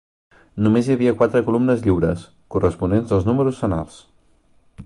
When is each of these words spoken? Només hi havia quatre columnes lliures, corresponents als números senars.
Només 0.67 0.87
hi 0.89 0.93
havia 0.95 1.13
quatre 1.19 1.43
columnes 1.51 1.85
lliures, 1.89 2.25
corresponents 2.57 3.17
als 3.19 3.29
números 3.31 3.63
senars. 3.65 4.05